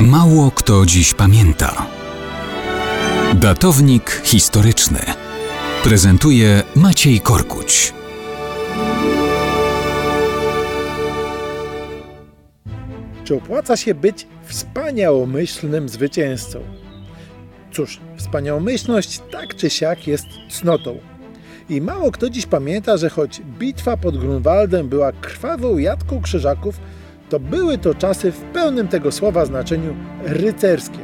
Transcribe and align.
Mało 0.00 0.50
kto 0.50 0.86
dziś 0.86 1.14
pamięta. 1.14 1.86
Datownik 3.34 4.22
historyczny 4.24 4.98
prezentuje 5.84 6.62
Maciej 6.76 7.20
Korkuć. 7.20 7.94
Czy 13.24 13.34
opłaca 13.34 13.76
się 13.76 13.94
być 13.94 14.26
wspaniałomyślnym 14.44 15.88
zwycięzcą? 15.88 16.60
Cóż, 17.72 18.00
wspaniałomyślność 18.16 19.20
tak 19.32 19.56
czy 19.56 19.70
siak 19.70 20.06
jest 20.06 20.26
cnotą. 20.50 20.98
I 21.68 21.80
mało 21.80 22.12
kto 22.12 22.30
dziś 22.30 22.46
pamięta, 22.46 22.96
że 22.96 23.10
choć 23.10 23.40
bitwa 23.58 23.96
pod 23.96 24.18
Grunwaldem 24.18 24.88
była 24.88 25.12
krwawą 25.12 25.78
jadką 25.78 26.22
krzyżaków, 26.22 26.80
to 27.28 27.40
były 27.40 27.78
to 27.78 27.94
czasy 27.94 28.32
w 28.32 28.40
pełnym 28.40 28.88
tego 28.88 29.12
słowa 29.12 29.46
znaczeniu 29.46 29.94
rycerskie. 30.24 30.98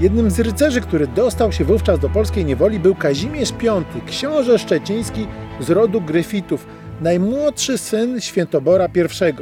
Jednym 0.00 0.30
z 0.30 0.40
rycerzy, 0.40 0.80
który 0.80 1.06
dostał 1.06 1.52
się 1.52 1.64
wówczas 1.64 1.98
do 1.98 2.08
polskiej 2.08 2.44
niewoli 2.44 2.80
był 2.80 2.94
Kazimierz 2.94 3.52
V, 3.52 3.82
książę 4.06 4.58
szczeciński 4.58 5.26
z 5.60 5.70
rodu 5.70 6.00
Gryfitów, 6.00 6.66
najmłodszy 7.00 7.78
syn 7.78 8.20
Świętobora 8.20 8.86
I. 8.86 9.32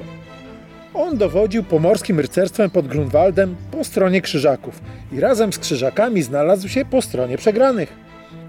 On 0.95 1.19
dowodził 1.19 1.65
pomorskim 1.65 2.21
rycerstwem 2.21 2.71
pod 2.71 2.87
Grunwaldem 2.87 3.57
po 3.71 3.85
stronie 3.85 4.21
krzyżaków 4.21 4.81
i 5.13 5.21
razem 5.21 5.53
z 5.53 5.59
krzyżakami 5.59 6.23
znalazł 6.23 6.69
się 6.69 6.85
po 6.85 7.03
stronie 7.03 7.39
przegranych. 7.39 7.93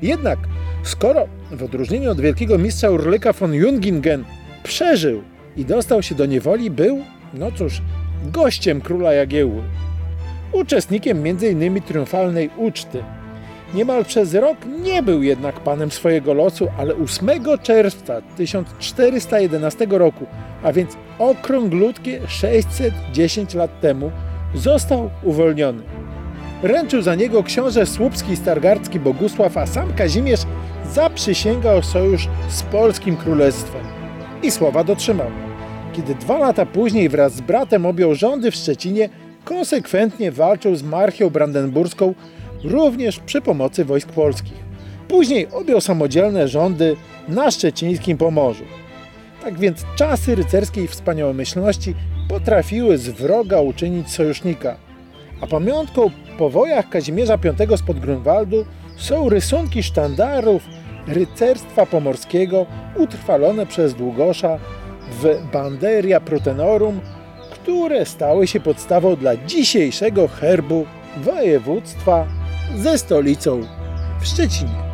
Jednak, 0.02 0.40
skoro 0.84 1.28
w 1.52 1.64
odróżnieniu 1.64 2.12
od 2.12 2.22
wielkiego 2.22 2.58
mistrza 2.58 2.90
Urlyka 2.90 3.34
von 3.34 3.54
Jungingen 3.54 4.26
przeżył 4.64 5.24
i 5.58 5.66
dostał 5.66 6.04
się 6.04 6.16
do 6.16 6.26
niewoli, 6.26 6.72
był, 6.72 7.04
no 7.34 7.52
cóż, 7.52 7.82
gościem 8.24 8.82
króla 8.82 9.14
Jagiełły. 9.14 9.64
Uczestnikiem 10.52 11.18
m.in. 11.26 11.82
triumfalnej 11.82 12.50
uczty. 12.58 13.04
Niemal 13.74 14.06
przez 14.06 14.34
rok 14.34 14.58
nie 14.84 15.04
był 15.04 15.24
jednak 15.24 15.60
panem 15.60 15.92
swojego 15.92 16.34
losu, 16.34 16.68
ale 16.78 16.96
8 16.96 17.30
czerwca 17.64 18.22
1411 18.38 19.88
roku, 19.90 20.26
a 20.64 20.74
więc 20.74 20.98
okrąglutkie 21.20 22.20
610 22.28 23.54
lat 23.54 23.82
temu, 23.82 24.12
został 24.56 25.10
uwolniony. 25.24 25.84
Ręczył 26.64 27.02
za 27.02 27.16
niego 27.16 27.44
książę 27.44 27.86
słupski 27.86 28.36
stargardzki 28.36 29.00
Bogusław, 29.00 29.58
a 29.58 29.66
sam 29.66 29.94
Kazimierz 29.94 30.42
zaprzysięgał 30.94 31.84
sojusz 31.84 32.28
z 32.50 32.64
polskim 32.64 33.18
królestwem. 33.18 33.82
I 34.44 34.52
słowa 34.52 34.84
dotrzymał. 34.84 35.51
Kiedy 35.94 36.16
dwa 36.16 36.38
lata 36.38 36.66
później 36.66 37.10
wraz 37.10 37.36
z 37.36 37.42
bratem 37.42 37.86
objął 37.86 38.16
rządy 38.16 38.52
w 38.52 38.56
Szczecinie, 38.56 39.10
konsekwentnie 39.46 40.32
walczył 40.32 40.76
z 40.76 40.84
marchią 40.84 41.30
brandenburską, 41.30 42.14
również 42.64 43.20
przy 43.20 43.42
pomocy 43.42 43.86
wojsk 43.86 44.10
polskich. 44.10 44.72
Później 45.08 45.48
objął 45.52 45.82
samodzielne 45.82 46.48
rządy 46.48 46.96
na 47.28 47.52
szczecińskim 47.52 48.18
Pomorzu. 48.18 48.64
Tak 49.44 49.60
więc 49.60 49.86
czasy 49.96 50.36
rycerskiej 50.36 50.88
wspaniałomyślności 50.88 51.96
potrafiły 52.30 52.98
z 52.98 53.10
wroga 53.10 53.62
uczynić 53.62 54.12
sojusznika. 54.12 54.76
A 55.42 55.48
pamiątką 55.48 56.10
po 56.38 56.50
wojach 56.50 56.90
Kazimierza 56.90 57.38
V 57.38 57.78
spod 57.78 58.00
Grunwaldu 58.00 58.66
są 58.98 59.30
rysunki 59.30 59.84
sztandarów 59.84 60.64
rycerstwa 61.08 61.86
pomorskiego 61.86 62.66
utrwalone 62.98 63.66
przez 63.66 63.94
Długosza 63.94 64.60
w 65.12 65.52
Banderia 65.54 66.20
Protenorum, 66.20 67.02
które 67.52 68.06
stały 68.06 68.48
się 68.48 68.60
podstawą 68.60 69.16
dla 69.16 69.38
dzisiejszego 69.38 70.28
herbu 70.28 70.86
województwa 71.18 72.26
ze 72.76 72.98
stolicą 72.98 73.62
w 74.22 74.28
Szczecinie. 74.28 74.91